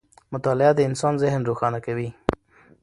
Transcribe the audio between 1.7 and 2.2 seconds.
کوي.